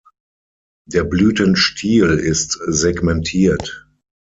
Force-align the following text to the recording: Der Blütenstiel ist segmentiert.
Der 0.87 1.03
Blütenstiel 1.03 2.09
ist 2.09 2.53
segmentiert. 2.65 3.87